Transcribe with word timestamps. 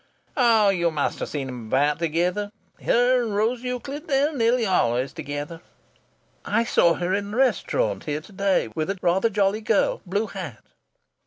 "Oh! 0.35 0.69
You 0.69 0.89
must 0.89 1.19
have 1.19 1.29
seen 1.29 1.45
them 1.45 1.67
about 1.67 1.99
together 1.99 2.51
her 2.83 3.21
and 3.21 3.35
Rose 3.35 3.61
Euclid! 3.61 4.07
They're 4.07 4.35
nearly 4.35 4.65
always 4.65 5.13
together." 5.13 5.61
"I 6.43 6.63
saw 6.63 6.95
her 6.95 7.13
in 7.13 7.29
the 7.29 7.37
restaurant 7.37 8.05
here 8.05 8.21
to 8.21 8.31
day 8.33 8.69
with 8.73 8.89
a 8.89 8.97
rather 9.03 9.29
jolly 9.29 9.61
girl 9.61 10.01
blue 10.07 10.25
hat." 10.25 10.63